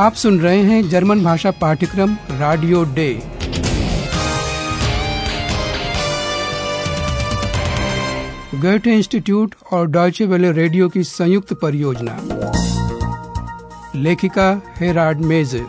आप 0.00 0.14
सुन 0.14 0.40
रहे 0.40 0.62
हैं 0.62 0.88
जर्मन 0.88 1.22
भाषा 1.24 1.50
पाठ्यक्रम 1.50 2.12
रेडियो 2.30 2.84
डे 2.84 3.22
गोethe 8.60 8.86
इंस्टीट्यूट 8.86 9.54
और 9.72 9.86
डॉयचे 9.86 10.26
वेले 10.26 10.52
रेडियो 10.52 10.88
की 10.88 11.04
संयुक्त 11.04 11.52
परियोजना। 11.52 12.16
लेखिका 13.94 14.62
हेराड 14.76 15.20
मेजे। 15.20 15.66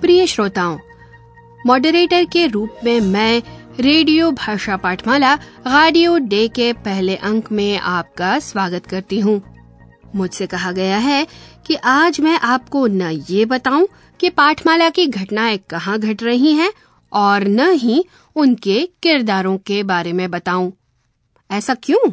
प्रिय 0.00 0.26
श्रोताओं 0.26 0.78
मॉडरेटर 1.66 2.24
के 2.24 2.46
रूप 2.46 2.70
में 2.84 3.00
मैं 3.00 3.42
रेडियो 3.80 4.30
भाषा 4.30 4.76
पाठमाला 4.76 5.34
रेडियो 5.66 6.18
डे 6.18 6.48
के 6.48 6.72
पहले 6.72 7.16
अंक 7.16 7.52
में 7.52 7.78
आपका 7.78 8.38
स्वागत 8.38 8.86
करती 8.86 9.20
हूँ। 9.20 9.42
मुझसे 10.14 10.46
कहा 10.46 10.72
गया 10.72 10.98
है 10.98 11.26
कि 11.66 11.74
आज 11.74 12.20
मैं 12.20 12.38
आपको 12.38 12.86
न 12.86 13.02
ये 13.02 13.44
बताऊँ 13.44 13.88
कि 14.20 14.30
पाठमाला 14.30 14.88
की 14.88 15.06
घटनाएँ 15.06 15.58
कहाँ 15.70 15.98
घट 15.98 16.22
रही 16.22 16.52
हैं 16.52 16.72
और 17.12 17.44
न 17.44 17.70
ही 17.70 18.04
उनके 18.36 18.88
किरदारों 19.02 19.58
के 19.58 19.82
बारे 19.82 20.12
में 20.12 20.30
बताऊँ। 20.30 20.72
ऐसा 21.50 21.74
क्यों? 21.74 22.10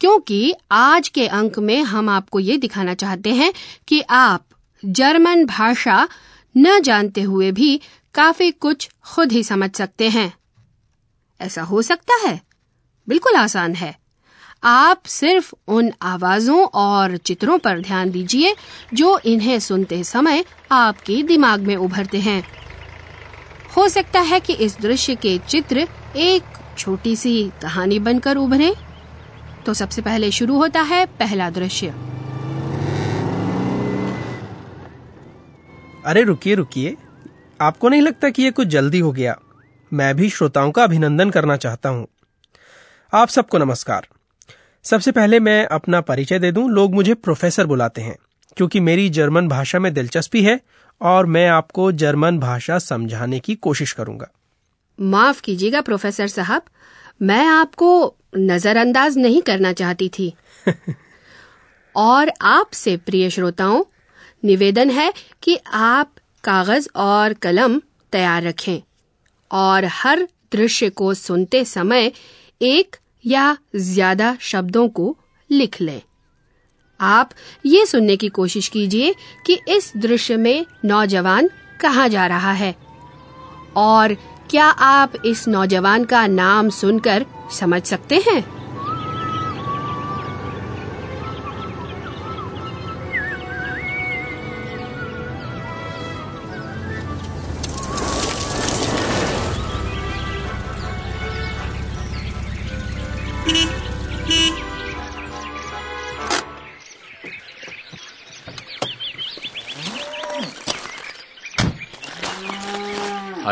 क्योंकि 0.00 0.54
आज 0.72 1.08
के 1.08 1.26
अंक 1.26 1.58
में 1.58 1.82
हम 1.82 2.08
आपको 2.08 2.40
ये 2.40 2.56
दिखाना 2.56 2.94
चाहते 2.94 3.30
हैं 3.30 3.52
कि 3.88 4.00
आप 4.00 4.44
जर्मन 4.84 5.44
भाषा 5.44 6.08
न 6.56 6.80
जानते 6.80 7.22
हुए 7.22 7.52
भी 7.52 7.80
काफ़ी 8.14 8.50
कुछ 8.50 8.90
खुद 9.04 9.32
ही 9.32 9.42
समझ 9.42 9.74
सकते 9.74 10.08
हैं। 10.08 10.32
ऐसा 11.42 11.62
हो 11.62 11.82
सकता 11.82 12.28
है। 12.28 12.40
बिल्कुल 13.08 13.34
आसान 13.34 13.74
है। 13.74 13.98
आप 14.64 15.02
सिर्फ़ 15.06 15.54
उन 15.68 15.92
आवाजों 16.02 16.64
और 16.64 17.16
चित्रों 17.16 17.58
पर 17.58 17.80
ध्यान 17.80 18.10
दीजिए, 18.10 18.56
जो 18.94 19.18
इन्हें 19.18 19.60
सुनते 19.60 20.04
समय 20.04 20.44
आपके 20.70 21.22
दिमाग 21.22 21.60
में 21.60 21.76
उभरते 21.76 22.18
हैं। 22.18 22.44
हो 23.76 23.88
सकता 23.88 24.20
है 24.20 24.40
कि 24.40 24.52
इस 24.52 24.80
दृश्य 24.80 25.16
के 25.16 25.38
चित्र 25.38 25.88
एक 26.16 26.44
छोटी 26.78 27.16
सी 27.16 27.52
कहानी 27.62 27.98
बनकर 27.98 28.36
उभरे। 28.36 28.76
तो 29.66 29.74
सबसे 29.74 30.02
पहले 30.02 30.30
शुरू 30.30 30.56
होता 30.56 30.80
है 30.80 31.06
पहला 31.06 31.50
दृश्य। 31.50 31.86
अरे, 36.06 36.22
रुकिए 36.22 36.54
रुकिए। 36.54 36.96
आपको 37.60 37.88
नहीं 37.88 38.02
लगता 38.02 38.30
कि 38.30 38.42
ये 38.42 38.50
कुछ 38.50 38.68
जल्दी 38.68 38.98
हो 38.98 39.12
गया? 39.12 39.38
मैं 39.92 40.16
भी 40.16 40.30
श्रोताओं 40.30 40.70
का 40.70 40.84
अभिनंदन 40.84 41.30
करना 41.30 41.56
चाहता 41.56 41.88
हूँ। 41.88 42.06
आप 43.14 43.28
सबको 43.28 43.58
नमस्कार। 43.58 44.06
सबसे 44.82 45.12
पहले 45.12 45.40
मैं 45.40 45.66
अपना 45.66 46.00
परिचय 46.00 46.38
दे 46.38 46.52
दूँ 46.52 46.70
लोग 46.70 46.94
मुझे 46.94 47.14
प्रोफेसर 47.14 47.66
बुलाते 47.66 48.02
हैं 48.02 48.16
क्योंकि 48.56 48.80
मेरी 48.80 49.08
जर्मन 49.08 49.48
भाषा 49.48 49.78
में 49.78 49.94
दिलचस्पी 49.94 50.42
है 50.42 50.60
और 51.00 51.26
मैं 51.26 51.48
आपको 51.48 51.92
जर्मन 51.92 52.38
भाषा 52.38 52.78
समझाने 52.78 53.40
की 53.40 53.54
कोशिश 53.54 53.92
करूँगा। 53.92 54.28
माफ़ 55.00 55.42
कीजिएगा 55.42 55.80
प्रोफेसर 55.80 56.26
साहब 56.26 56.62
मैं 57.22 57.46
आपको 57.46 58.16
नजरअंदाज 58.36 59.18
नहीं 59.18 59.42
करना 59.42 59.72
चाहती 59.72 60.08
थी। 60.08 60.34
और 61.96 62.32
आपसे 62.42 62.96
प्रिय 62.96 63.30
श्रोताओं 63.30 63.84
निवेदन 64.44 64.90
है 64.90 65.14
कि 65.42 65.58
आप 65.72 66.12
कागज़ 66.44 66.88
और 66.96 67.32
कलम 67.32 67.80
तैयार 68.12 68.42
रखें। 68.42 68.82
और 69.52 69.84
हर 69.84 70.28
दृश्य 70.52 70.90
को 70.90 71.14
सुनते 71.14 71.64
समय 71.64 72.12
एक 72.60 72.96
या 73.26 73.56
ज़्यादा 73.76 74.36
शब्दों 74.40 74.88
को 74.88 75.16
लिख 75.50 75.80
लें। 75.80 76.02
आप 77.00 77.30
ये 77.66 77.86
सुनने 77.86 78.16
की 78.16 78.28
कोशिश 78.28 78.68
कीजिए 78.68 79.14
कि 79.46 79.58
इस 79.68 79.92
दृश्य 79.96 80.36
में 80.36 80.66
नौजवान 80.84 81.50
कहाँ 81.80 82.08
जा 82.08 82.26
रहा 82.26 82.52
है। 82.52 82.74
और 83.76 84.14
क्या 84.50 84.66
आप 84.66 85.12
इस 85.26 85.48
नौजवान 85.48 86.04
का 86.04 86.26
नाम 86.26 86.70
सुनकर 86.70 87.26
समझ 87.52 87.82
सकते 87.82 88.22
हैं? 88.28 88.61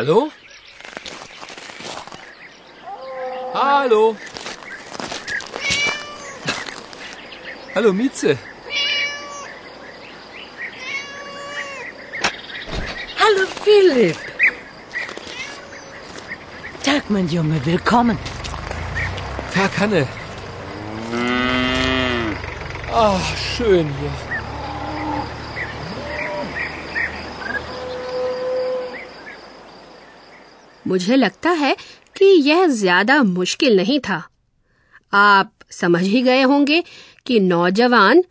Hallo? 0.00 0.32
Hallo? 3.52 4.16
Hallo 7.74 7.92
Mieze. 7.92 8.38
Hallo 13.20 13.44
Philipp. 13.62 14.16
Tag, 16.82 17.02
mein 17.10 17.28
Junge, 17.28 17.60
willkommen. 17.66 18.16
Tag, 19.52 19.70
Hanne. 19.80 20.06
Ach, 22.90 23.36
schön 23.36 23.86
hier. 24.00 24.29
मुझे 30.84 31.16
लगता 31.16 31.50
है 31.50 31.74
कि 32.16 32.24
यह 32.24 32.66
ज़्यादा 32.66 33.22
मुश्किल 33.22 33.76
नहीं 33.76 33.98
था। 34.00 34.22
आप 35.12 35.52
समझ 35.70 36.02
ही 36.02 36.22
गए 36.22 36.42
होंगे 36.42 36.82
कि 37.26 37.40
नौजवान 37.40 38.22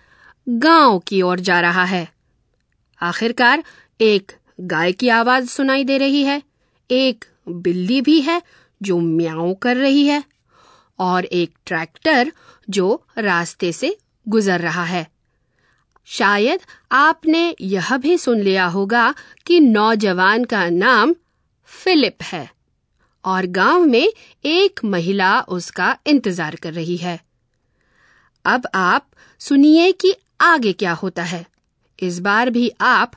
गाँव 0.47 0.99
की 0.99 1.21
ओर 1.21 1.39
जा 1.39 1.59
रहा 1.61 1.83
है। 1.83 2.07
आखिरकार 3.01 3.63
एक 3.99 4.31
गाय 4.61 4.91
की 4.91 5.09
आवाज़ 5.09 5.47
सुनाई 5.47 5.83
दे 5.83 5.97
रही 5.97 6.23
है, 6.23 6.41
एक 6.89 7.25
बिल्ली 7.47 8.01
भी 8.01 8.19
है 8.21 8.41
जो 8.81 8.97
म्याओ 8.99 9.53
कर 9.53 9.77
रही 9.77 10.05
है, 10.05 10.23
और 10.99 11.25
एक 11.25 11.53
ट्रैक्टर 11.65 12.31
जो 12.69 13.03
रास्ते 13.17 13.71
से 13.71 13.95
गुजर 14.27 14.59
रहा 14.59 14.83
है। 14.83 15.07
शायद 16.07 16.59
आपने 16.91 17.55
यह 17.61 17.95
भी 17.97 18.17
सुन 18.17 18.41
लिया 18.41 18.65
होगा 18.65 19.13
कि 19.45 19.59
नौजवान 19.59 20.43
का 20.43 20.69
नाम 20.69 21.15
फिलिप 21.69 22.23
है 22.23 22.49
और 23.25 23.45
गाँव 23.45 23.85
में 23.85 24.11
एक 24.45 24.79
महिला 24.85 25.39
उसका 25.41 25.95
इंतज़ार 26.07 26.55
कर 26.55 26.73
रही 26.73 26.97
है। 26.97 27.19
अब 28.45 28.67
आप 28.75 29.07
सुनिए 29.41 29.91
कि 29.91 30.13
आगे 30.41 30.73
क्या 30.73 30.93
होता 30.93 31.23
है। 31.23 31.45
इस 31.99 32.19
बार 32.19 32.49
भी 32.49 32.71
आप 32.81 33.11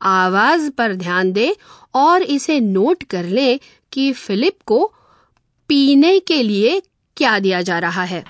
आवाज़ 0.00 0.70
पर 0.70 0.94
ध्यान 0.94 1.32
दें 1.32 1.52
और 1.94 2.22
इसे 2.22 2.60
नोट 2.60 3.02
कर 3.02 3.24
लें 3.24 3.58
कि 3.92 4.12
फिलिप 4.12 4.58
को 4.66 4.84
पीने 5.70 6.18
के 6.20 6.42
लिए 6.42 6.80
क्या 7.16 7.38
दिया 7.38 7.62
जा 7.62 7.78
रहा 7.78 8.04
है। 8.04 8.24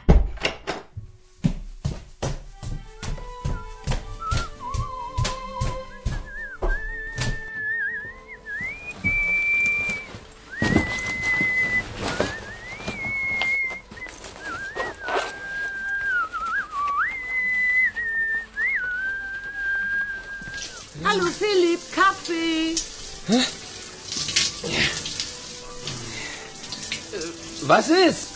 Was 27.74 27.88
ist? 27.88 28.28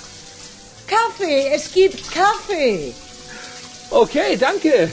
Kaffee, 0.86 1.48
es 1.52 1.70
gibt 1.70 2.10
Kaffee. 2.10 2.94
Okay, 3.90 4.34
danke. 4.38 4.90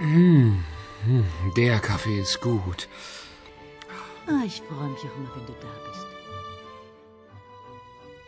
Hm, 0.00 0.64
der 1.56 1.78
Kaffee 1.78 2.20
ist 2.20 2.40
gut. 2.40 2.88
Ah, 4.26 4.42
ich 4.46 4.62
freue 4.62 4.88
mich 4.88 5.00
auch 5.00 5.16
immer, 5.16 5.30
wenn 5.34 5.46
du 5.46 5.52
da 5.60 5.68
bist. 5.86 6.06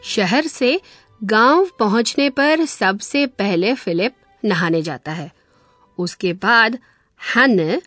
शहर 0.03 0.47
से 0.49 0.81
गाँव 1.25 1.71
पहुँचने 1.79 2.31
पर 2.31 2.65
सबसे 2.65 3.27
पहले 3.27 3.75
फिलिप 3.75 4.15
नहाने 4.45 4.83
जाता 4.83 5.13
है। 5.13 5.33
उसके 5.99 6.33
बाद 6.33 6.79
हन, 7.37 7.81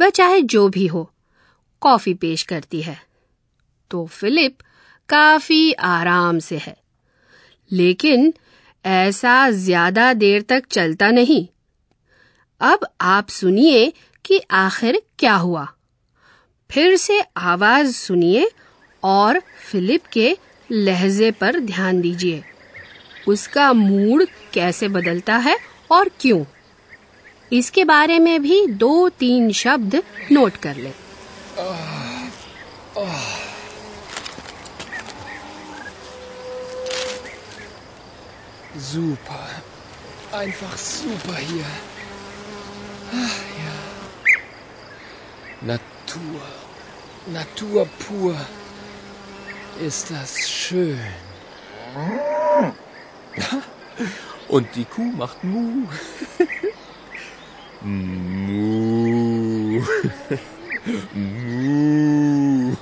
वह 0.00 0.10
चाहे 0.10 0.42
जो 0.42 0.68
भी 0.68 0.86
हो, 0.86 1.12
कॉफ़ी 1.80 2.14
पेश 2.14 2.42
करती 2.42 2.82
है। 2.82 3.02
तो 3.90 4.06
फिलिप 4.06 4.58
काफ़ी 5.08 5.72
आराम 5.72 6.38
से 6.38 6.58
है। 6.58 6.76
लेकिन 7.72 8.34
ऐसा 8.84 9.50
ज़्यादा 9.50 10.12
देर 10.12 10.42
तक 10.42 10.66
चलता 10.66 11.10
नहीं। 11.10 11.48
अब 12.60 12.86
आप 13.00 13.28
सुनिए 13.28 13.92
कि 14.24 14.42
आखिर 14.50 15.02
क्या 15.18 15.34
हुआ। 15.34 15.68
फिर 16.70 16.96
से 16.96 17.24
आवाज़ 17.36 17.92
सुनिए 17.92 18.50
और 19.02 19.40
फिलिप 19.40 20.06
के 20.06 20.38
लहजे 20.72 21.30
पर 21.30 21.60
ध्यान 21.60 22.00
दीजिए। 22.00 22.44
उसका 23.26 23.72
मूड 23.72 24.24
कैसे 24.52 24.88
बदलता 24.88 25.36
है 25.36 25.58
और 25.90 26.10
क्यों? 26.20 26.44
इसके 27.52 27.84
बारे 27.84 28.18
में 28.18 28.42
भी 28.42 28.66
दो 28.66 29.08
तीन 29.08 29.52
शब्द 29.52 30.02
नोट 30.32 30.56
कर 30.56 30.76
ले। 30.76 30.92
Und 54.48 54.74
die 54.74 54.86
Kuh 54.86 55.12
macht 55.12 55.44
Mu. 55.44 55.88
Mu. 57.80 59.82
Mu. 61.12 62.76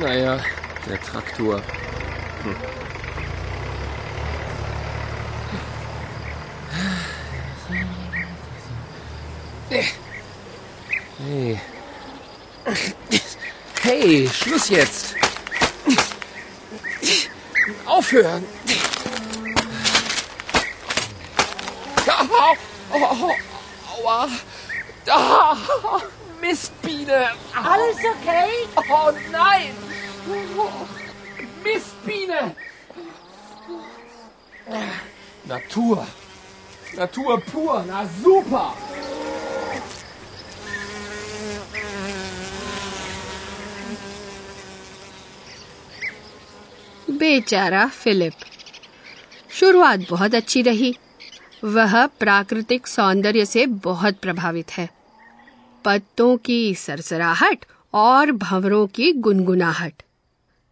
Naja, 0.00 0.40
der 0.86 1.00
Traktor. 1.00 1.62
Hm. 2.42 2.56
Hey. 11.18 11.60
Hey, 13.84 14.26
Schluss 14.26 14.70
jetzt. 14.70 15.14
Aufhören. 17.84 18.42
Au, 22.06 22.56
au, 22.94 23.04
au, 23.04 23.30
aua. 23.92 24.28
Ah, 25.06 25.54
Mistbiene. 26.40 27.28
Alles 27.54 27.98
okay? 27.98 28.66
Oh 28.88 29.12
nein! 29.30 29.76
Mistbiene! 31.62 32.56
Natur. 35.44 36.06
Natur 36.94 37.38
pur. 37.52 37.84
Na 37.86 38.08
super. 38.22 38.72
बेचारा 47.24 47.86
Philip. 47.86 48.32
शुरुआत 49.50 50.00
बहुत 50.10 50.34
अच्छी 50.34 50.62
रही। 50.62 50.92
वह 51.64 51.94
प्राकृतिक 52.06 52.86
सौंदर्य 52.86 53.44
से 53.44 53.64
बहुत 53.66 54.18
प्रभावित 54.18 54.70
है। 54.70 54.88
पत्तों 55.84 56.36
की 56.36 56.74
सरसराहट 56.74 57.64
और 57.94 58.32
भंवरों 58.32 58.86
की 58.86 59.12
गुनगुनाहट। 59.18 60.02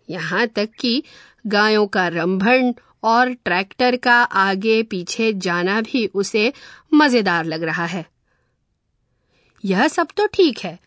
यहाँ 0.08 0.46
तक 0.46 0.68
कि 0.78 1.02
गायों 1.46 1.86
का 1.86 2.06
रंभन 2.08 2.74
और 3.02 3.32
ट्रैक्टर 3.34 3.96
का 3.96 4.16
आगे 4.22 4.82
पीछे 4.82 5.32
जाना 5.32 5.80
भी 5.80 6.06
उसे 6.06 6.52
मज़ेदार 6.94 7.44
लग 7.44 7.62
रहा 7.62 7.86
है। 7.86 8.04
यह 9.64 9.88
सब 9.88 10.08
तो 10.16 10.26
ठीक 10.26 10.58
है, 10.58 10.78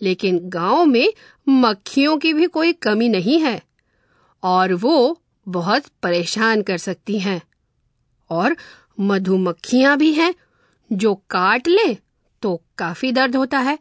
लेकिन 0.00 0.40
गाँव 0.48 0.84
में 0.84 1.12
मक्खियों 1.48 2.16
की 2.18 2.32
भी 2.32 2.46
कोई 2.46 2.72
कमी 2.72 3.08
नहीं 3.08 3.40
है। 3.40 3.60
और 4.44 4.72
वो 4.74 5.20
बहुत 5.46 5.86
परेशान 6.02 6.62
कर 6.62 6.78
सकती 6.78 7.18
हैं। 7.18 7.40
और 8.30 8.56
मधुमक्खियाँ 9.00 9.96
भी 9.98 10.12
हैं, 10.12 10.34
जो 10.90 11.14
काट 11.30 11.68
ले 11.68 11.94
तो 12.42 12.60
काफ़ी 12.78 13.12
दर्द 13.12 13.36
होता 13.36 13.58
है। 13.58 13.78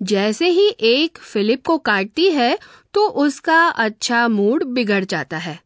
जैसे 0.00 0.48
ही 0.48 0.68
एक 0.80 1.18
फिलिप 1.18 1.66
को 1.66 1.78
काटती 1.78 2.30
है 2.30 2.58
तो 2.94 3.06
उसका 3.08 3.66
अच्छा 3.66 4.26
मूड 4.28 4.64
बिगड़ 4.64 5.04
जाता 5.04 5.36
है। 5.36 5.58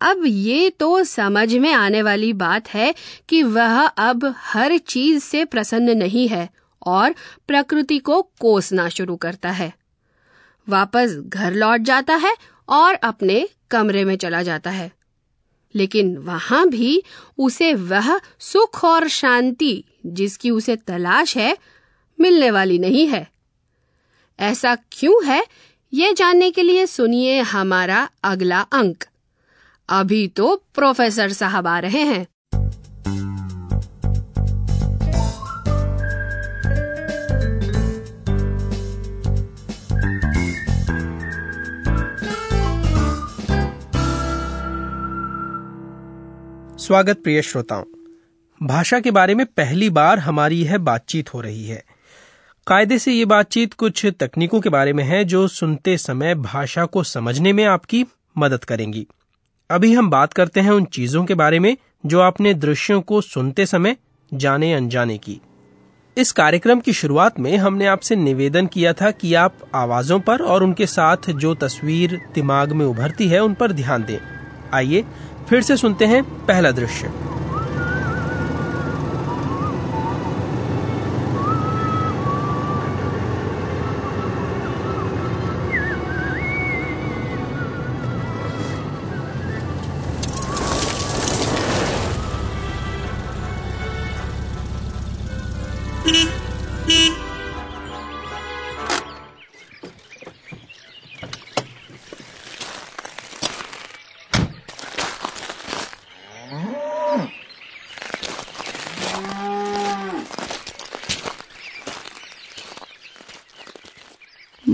अब 0.00 0.22
ये 0.26 0.70
तो 0.70 1.04
समझ 1.04 1.54
में 1.54 1.72
आने 1.72 2.02
वाली 2.02 2.32
बात 2.32 2.68
है 2.68 2.94
कि 3.28 3.42
वह 3.42 3.86
अब 3.86 4.34
हर 4.38 4.76
चीज़ 4.78 5.22
से 5.22 5.44
प्रसन्न 5.44 5.96
नहीं 5.96 6.28
है 6.28 6.48
और 6.86 7.14
प्रकृति 7.48 7.98
को 7.98 8.20
कोसना 8.40 8.88
शुरू 8.88 9.16
करता 9.16 9.50
है। 9.50 9.72
वापस 10.68 11.16
घर 11.18 11.54
लौट 11.54 11.80
जाता 11.80 12.14
है 12.14 12.34
और 12.68 12.94
अपने 12.94 13.48
कमरे 13.70 14.04
में 14.04 14.16
चला 14.16 14.42
जाता 14.42 14.70
है। 14.70 14.92
लेकिन 15.74 16.16
वहाँ 16.16 16.68
भी 16.68 17.02
उसे 17.38 17.74
वह 17.74 18.20
सुख 18.38 18.84
और 18.84 19.08
शांति 19.08 19.84
जिसकी 20.06 20.50
उसे 20.50 20.76
तलाश 20.76 21.36
है, 21.36 21.58
मिलने 22.20 22.50
वाली 22.50 22.78
नहीं 22.78 23.08
है। 23.08 23.30
ऐसा 24.40 24.74
क्यों 24.74 25.26
है? 25.26 25.46
ये 25.92 26.12
जानने 26.12 26.50
के 26.50 26.62
लिए 26.62 26.86
सुनिए 26.86 27.40
हमारा 27.40 28.08
अगला 28.24 28.60
अंक। 28.60 29.04
अभी 29.88 30.28
तो 30.28 30.62
प्रोफेसर 30.74 31.32
साहब 31.32 31.66
आ 31.66 31.78
रहे 31.78 32.00
हैं। 32.00 32.26
स्वागत 46.86 47.16
प्रिय 47.22 47.42
श्रोताओं। 47.42 47.84
भाषा 48.66 49.00
के 49.00 49.10
बारे 49.10 49.34
में 49.34 49.46
पहली 49.46 49.90
बार 49.90 50.18
हमारी 50.18 50.62
यह 50.62 50.78
बातचीत 50.78 51.34
हो 51.34 51.40
रही 51.40 51.64
है। 51.64 51.84
कायदे 52.66 52.98
से 52.98 53.12
ये 53.12 53.24
बातचीत 53.24 53.74
कुछ 53.74 54.06
तकनीकों 54.06 54.60
के 54.60 54.68
बारे 54.68 54.92
में 54.92 55.04
है 55.04 55.24
जो 55.24 55.48
सुनते 55.48 55.98
समय 55.98 56.34
भाषा 56.34 56.84
को 56.84 57.02
समझने 57.02 57.52
में 57.52 57.64
आपकी 57.64 58.04
मदद 58.38 58.64
करेंगी। 58.64 59.06
अभी 59.70 59.94
हम 59.94 60.10
बात 60.10 60.32
करते 60.32 60.60
हैं 60.60 60.70
उन 60.70 60.84
चीज़ों 60.84 61.24
के 61.24 61.34
बारे 61.34 61.58
में 61.58 61.76
जो 62.06 62.20
आपने 62.20 62.54
दृश्यों 62.54 63.00
को 63.00 63.20
सुनते 63.20 63.66
समय 63.66 63.96
जाने 64.34 64.74
अनजाने 64.74 65.18
की। 65.18 65.40
इस 66.16 66.32
कार्यक्रम 66.32 66.80
की 66.80 66.92
शुरुआत 66.92 67.40
में 67.40 67.56
हमने 67.56 67.86
आपसे 67.86 68.16
निवेदन 68.16 68.66
किया 68.66 68.92
था 68.92 69.10
कि 69.10 69.34
आप 69.34 69.58
आवाजों 69.74 70.20
पर 70.20 70.42
और 70.42 70.62
उनके 70.62 70.86
साथ 70.86 71.30
जो 71.30 71.54
तस्वीर 71.54 72.20
दिमाग 72.34 72.72
में 72.72 72.86
उभरती 72.86 73.28
है 73.28 73.40
उन 73.40 73.54
पर 73.54 73.72
ध्यान 73.72 74.04
दें। 74.04 74.18
आइए 74.74 75.04
फिर 75.48 75.62
से 75.62 75.76
सुनते 75.76 76.04
हैं 76.04 76.22
पहला 76.46 76.70
दृश्य। 76.70 77.10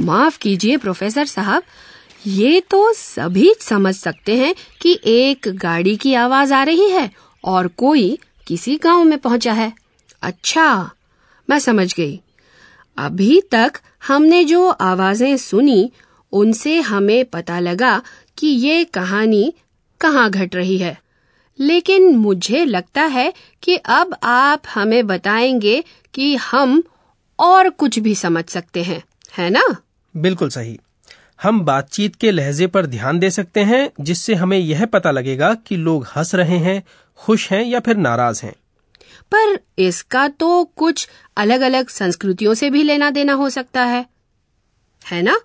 माफ़ 0.02 0.38
कीजिए, 0.38 0.76
प्रोफेसर 0.76 1.26
साहब। 1.26 1.62
ये 2.26 2.61
तो 2.61 2.92
सभी 2.92 3.54
समझ 3.61 3.94
सकते 3.94 4.37
हैं 4.37 4.54
कि 4.80 4.99
एक 5.04 5.49
गाड़ी 5.49 5.97
की 5.97 6.14
आवाज़ 6.14 6.54
आ 6.54 6.62
रही 6.62 6.90
है 6.90 7.11
और 7.44 7.68
कोई 7.68 8.18
किसी 8.47 8.76
गाँव 8.76 9.04
में 9.04 9.18
पहुँचा 9.18 9.52
है। 9.52 9.73
अच्छा 10.23 10.90
मैं 11.50 11.59
समझ 11.59 11.94
गई। 11.94 12.21
अभी 12.97 13.40
तक 13.40 13.73
हमने 14.09 14.44
जो 14.44 14.68
आवाज़ें 14.68 15.37
सुनी, 15.37 15.92
उनसे 16.32 16.80
हमें 16.80 17.25
पता 17.25 17.61
लगा 17.61 18.02
कि 18.38 18.47
ये 18.47 18.85
कहानी 18.85 19.52
कहाँ 20.00 20.30
घट 20.30 20.54
रही 20.54 20.78
है। 20.78 21.00
लेकिन 21.61 22.16
मुझे 22.16 22.64
लगता 22.64 23.02
है 23.02 23.32
कि 23.62 23.76
अब 23.76 24.16
आप 24.23 24.62
हमें 24.75 25.06
बताएँगे 25.06 25.85
कि 26.14 26.37
हम 26.37 26.82
और 27.38 27.71
कुछ 27.71 27.99
भी 27.99 28.14
समझ 28.14 28.44
सकते 28.44 28.82
हैं, 28.82 29.02
है 29.38 29.50
ना? 29.50 29.76
बिल्कुल 30.16 30.49
सही। 30.49 30.78
हम 31.42 31.61
बातचीत 31.61 32.16
के 32.16 32.31
लहजे 32.31 32.66
पर 32.66 32.87
ध्यान 32.87 33.19
दे 33.19 33.31
सकते 33.31 33.61
हैं 33.61 33.90
जिससे 34.00 34.35
हमें 34.35 34.59
यह 34.59 34.87
पता 34.87 35.11
लगेगा 35.11 35.54
कि 35.54 35.76
लोग 35.76 36.07
हंस 36.16 36.35
रहे 36.35 36.59
हैं 36.59 36.83
खुश 37.16 37.50
हैं 37.50 37.64
या 37.64 37.81
फिर 37.81 37.97
नाराज़ 37.97 38.42
हैं। 38.47 38.54
पर 39.35 39.59
इसका 39.78 40.28
तो 40.28 40.64
कुछ 40.64 41.09
अलग 41.37 41.61
अलग 41.61 41.88
संस्कृतियों 41.88 42.54
से 42.54 42.71
भी 42.71 42.83
लेना 42.83 43.11
देना 43.11 43.33
हो 43.33 43.50
सकता 43.50 43.85
है। 43.85 44.07
है 45.12 45.23
ना? 45.23 45.40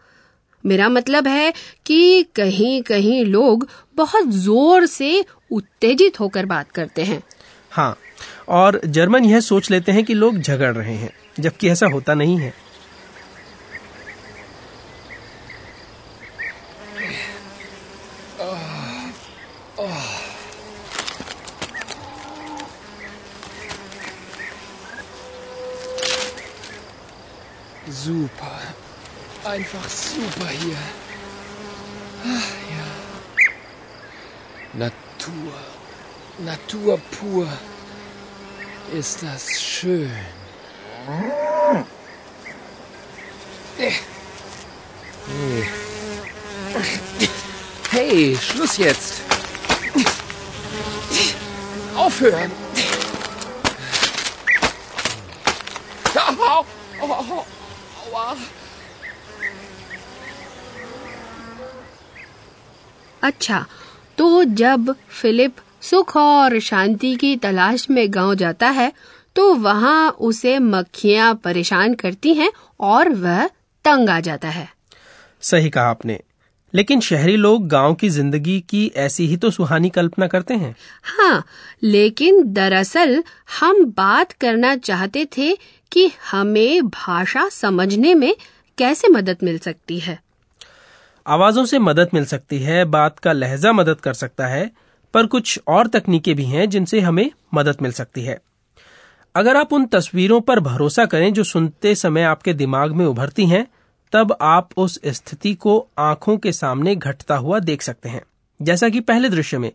मेरा 0.65 0.89
मतलब 0.89 1.27
है 1.27 1.53
कि 1.85 2.23
कहीं 2.23 2.81
कहीं 2.81 3.25
लोग 3.25 3.67
बहुत 3.95 4.27
ज़ोर 4.27 4.85
से 4.85 5.25
उत्तेजित 5.51 6.19
होकर 6.19 6.45
बात 6.45 6.71
करते 6.71 7.03
हैं। 7.03 7.23
हाँ 7.71 7.97
और 8.47 8.81
जर्मन 8.85 9.25
यह 9.25 9.39
सोच 9.39 9.71
लेते 9.71 9.91
हैं 9.91 10.03
कि 10.03 10.13
लोग 10.13 10.37
झगड़ 10.37 10.75
रहे 10.75 10.95
हैं 10.95 11.11
जबकि 11.39 11.69
ऐसा 11.69 11.87
होता 11.87 12.13
नहीं 12.13 12.37
है। 12.37 12.53
Einfach 29.57 29.89
super 29.89 30.49
hier. 30.49 30.77
Ach, 32.23 32.49
ja. 32.77 32.85
Natur. 34.73 35.53
Natur 36.37 36.99
pur. 37.09 37.47
Ist 38.93 39.23
das 39.23 39.59
schön. 39.59 40.11
Hey. 43.77 43.95
Hey, 47.89 48.37
Schluss 48.39 48.77
jetzt. 48.77 49.21
Aufhören. 51.95 52.51
Au, 56.15 56.65
au, 57.01 57.11
au, 57.11 57.45
aua. 58.11 58.37
अच्छा 63.23 63.65
तो 64.17 64.43
जब 64.43 64.95
फिलिप 65.09 65.55
सुख 65.81 66.15
और 66.17 66.59
शांति 66.59 67.15
की 67.15 67.35
तलाश 67.37 67.89
में 67.89 68.13
गाँव 68.13 68.35
जाता 68.35 68.69
है 68.69 68.91
तो 69.35 69.53
वहाँ 69.55 70.09
उसे 70.09 70.59
मक्खियाँ 70.59 71.33
परेशान 71.35 71.93
करती 71.93 72.33
हैं 72.33 72.51
और 72.79 73.09
वह 73.09 73.47
तंग 73.85 74.09
आ 74.09 74.19
जाता 74.19 74.49
है। 74.49 74.67
सही 75.41 75.69
कहा 75.69 75.83
आपने। 75.83 76.19
लेकिन 76.73 76.99
शहरी 76.99 77.35
लोग 77.35 77.67
गाँव 77.67 77.93
की 77.93 78.09
ज़िंदगी 78.09 78.59
की 78.59 78.91
ऐसी 78.95 79.27
ही 79.27 79.37
तो 79.37 79.49
सुहानी 79.51 79.89
कल्पना 79.89 80.27
करते 80.27 80.53
हैं। 80.53 80.75
हाँ 81.03 81.43
लेकिन 81.83 82.43
दरअसल 82.53 83.23
हम 83.59 83.85
बात 83.85 84.31
करना 84.31 84.75
चाहते 84.75 85.27
थे 85.37 85.57
कि 85.91 86.11
हमें 86.31 86.87
भाषा 86.87 87.49
समझने 87.49 88.13
में 88.13 88.35
कैसे 88.77 89.07
मदद 89.07 89.37
मिल 89.43 89.57
सकती 89.57 89.99
है। 89.99 90.19
आवाजों 91.27 91.65
से 91.65 91.79
मदद 91.79 92.09
मिल 92.13 92.25
सकती 92.25 92.59
है, 92.59 92.85
बात 92.85 93.19
का 93.19 93.31
लहजा 93.31 93.71
मदद 93.71 94.01
कर 94.01 94.13
सकता 94.13 94.47
है, 94.47 94.71
पर 95.13 95.25
कुछ 95.25 95.59
और 95.67 95.87
तकनीकें 95.87 96.35
भी 96.35 96.45
हैं 96.45 96.69
जिनसे 96.69 96.99
हमें 96.99 97.31
मदद 97.53 97.77
मिल 97.81 97.91
सकती 97.91 98.21
है। 98.21 98.41
अगर 99.35 99.57
आप 99.57 99.73
उन 99.73 99.85
तस्वीरों 99.85 100.41
पर 100.41 100.59
भरोसा 100.59 101.05
करें 101.05 101.33
जो 101.33 101.43
सुनते 101.43 101.95
समय 101.95 102.23
आपके 102.23 102.53
दिमाग 102.53 102.91
में 102.91 103.05
उभरती 103.05 103.45
हैं, 103.45 103.67
तब 104.11 104.37
आप 104.41 104.69
उस 104.77 104.99
स्थिति 105.05 105.53
को 105.53 105.87
आँखों 105.97 106.37
के 106.37 106.51
सामने 106.51 106.95
घटता 106.95 107.35
हुआ 107.35 107.59
देख 107.59 107.81
सकते 107.81 108.09
हैं। 108.09 108.21
जैसा 108.61 108.89
कि 108.89 108.99
पहले 108.99 109.29
दृश्य 109.29 109.57
में, 109.57 109.71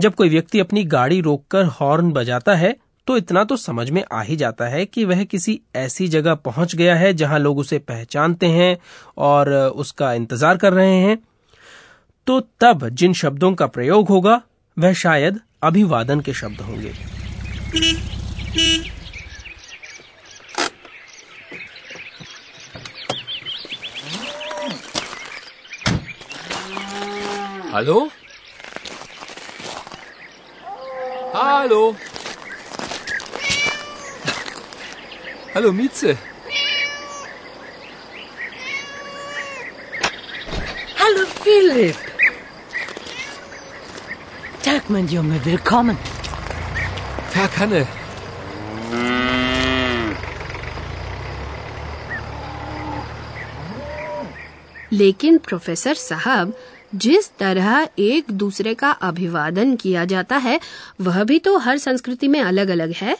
जब 0.00 0.14
कोई 0.14 0.28
व्यक्ति 0.28 0.60
अपनी 0.60 0.84
गाड़ी 0.84 1.20
रोककर 1.20 1.64
हॉर्न 1.64 2.12
बजाता 2.12 2.54
है 2.54 2.76
तो 3.06 3.16
इतना 3.16 3.42
तो 3.44 3.56
समझ 3.56 3.88
में 3.90 4.02
आ 4.12 4.20
ही 4.22 4.36
जाता 4.36 4.66
है 4.68 4.84
कि 4.86 5.04
वह 5.04 5.22
किसी 5.24 5.60
ऐसी 5.76 6.06
जगह 6.08 6.34
पहुँच 6.34 6.74
गया 6.74 6.94
है 6.96 7.12
जहाँ 7.14 7.38
लोग 7.38 7.58
उसे 7.58 7.78
पहचानते 7.78 8.46
हैं 8.46 8.76
और 9.18 9.50
उसका 9.76 10.12
इंतज़ार 10.12 10.56
कर 10.56 10.72
रहे 10.72 10.96
हैं। 10.96 11.18
तो 12.26 12.40
तब 12.60 12.88
जिन 12.88 13.12
शब्दों 13.12 13.52
का 13.54 13.66
प्रयोग 13.66 14.08
होगा, 14.08 14.40
वह 14.76 14.92
शायद 14.94 15.40
अभिवादन 15.62 16.20
के 16.20 16.32
शब्द 16.32 16.60
होंगे। 16.60 16.92
Hello? 27.74 28.08
Hallo? 31.36 31.94
Hallo 35.56 35.72
Mieze. 35.72 36.18
Hallo 40.98 41.22
Philipp. 41.42 41.96
Tag, 44.62 44.90
mein 44.90 45.08
Junge, 45.08 45.38
willkommen. 45.46 45.96
Tag 47.32 47.56
Hanne. 47.58 47.86
लेकिन 54.92 55.38
प्रोफेसर 55.38 55.94
साहब 55.94 56.52
जिस 56.94 57.30
तरह 57.38 57.88
एक 57.98 58.30
दूसरे 58.42 58.74
का 58.74 58.90
अभिवादन 59.08 59.74
किया 59.76 60.04
जाता 60.04 60.36
है 60.36 60.58
वह 61.00 61.22
भी 61.24 61.38
तो 61.38 61.56
हर 61.58 61.78
संस्कृति 61.78 62.28
में 62.28 62.40
अलग 62.40 62.68
अलग 62.68 62.92
है 62.96 63.16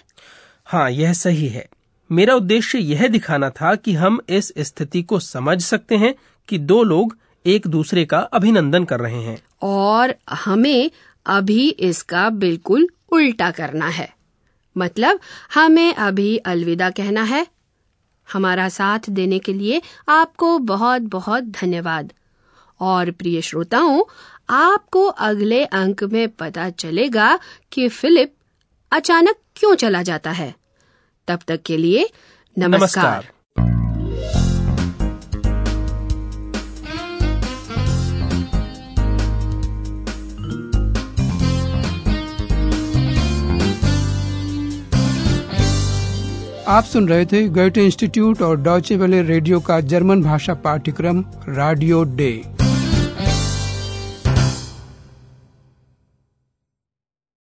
हाँ 0.67 0.91
यह 0.91 1.13
सही 1.13 1.49
है 1.49 1.67
मेरा 2.13 2.35
उद्देश्य 2.35 2.79
यह 2.79 3.09
दिखाना 3.09 3.51
था 3.51 3.75
कि 3.75 3.93
हम 3.93 4.21
इस 4.29 4.53
स्थिति 4.59 5.03
को 5.03 5.19
समझ 5.19 5.65
सकते 5.65 5.97
हैं 5.97 6.15
कि 6.49 6.59
दो 6.59 6.83
लोग 6.83 7.19
एक 7.47 7.67
दूसरे 7.67 8.05
का 8.05 8.19
अभिनंदन 8.19 8.85
कर 8.85 9.01
रहे 9.01 9.23
हैं। 9.23 9.43
और 9.63 10.15
हमें 10.31 10.91
अभी 11.27 11.71
इसका 11.71 12.31
बिल्कुल 12.31 12.89
उल्टा 13.13 13.51
करना 13.51 13.89
है। 13.89 14.15
मतलब 14.79 15.21
हमें 15.55 15.95
अभी 15.95 16.37
अलविदा 16.37 16.91
कहना 16.91 17.23
है। 17.23 17.47
हमारा 18.33 18.69
साथ 18.69 18.99
देने 19.11 19.39
के 19.39 19.53
लिए 19.53 19.83
आपको 20.09 20.59
बहुत 20.59 21.03
बहुत 21.03 21.45
धन्यवाद। 21.45 22.13
और 22.81 23.11
प्रिय 23.11 23.41
श्रोताओं, 23.41 24.03
आपको 24.51 25.07
अगले 25.07 25.65
अंक 25.65 26.05
में 26.05 26.29
पता 26.29 26.71
चलेगा 26.71 27.39
कि 27.73 27.89
फिलिप 27.89 28.35
अचानक 28.93 29.37
क्यों 29.57 29.75
चला 29.75 30.03
जाता 30.03 30.31
है। 30.31 30.55
तब 31.29 31.41
तक 31.49 31.63
के 31.67 31.77
लिए 31.77 32.09
नमस्कार, 32.57 32.79
नमस्कार। 32.81 33.35
आप 46.69 46.85
सुन 46.85 47.09
रहे 47.09 47.25
थे 47.33 47.43
गोयटे 47.57 47.85
इंस्टीट्यूट 47.87 48.41
और 48.43 48.57
डॉचे 48.63 48.97
वेले 48.97 49.23
रेडियो 49.23 49.61
का 49.69 49.81
जर्मन 49.93 50.23
भाषा 50.23 50.55
पाठ्यक्रम 50.65 51.25
रेडियो 51.49 52.03
डे 52.21 52.31